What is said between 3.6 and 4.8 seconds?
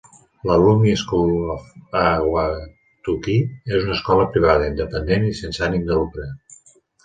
és una escola privada,